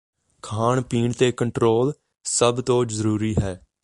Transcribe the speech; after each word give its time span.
ਖਾਣ 0.43 0.81
ਪੀਣ 0.81 1.11
ਤੇ 1.11 1.31
ਕੰਟਰੋਲ 1.31 1.93
ਸਭ 2.25 2.61
ਤੋਂ 2.61 2.83
ਜ਼ਰੂਰੀ 2.85 3.35
ਹੈ 3.41 3.59